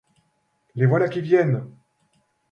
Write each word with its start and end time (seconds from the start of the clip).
Les 0.73 0.87
voilà 0.87 1.09
qui 1.09 1.21
viennent! 1.21 1.69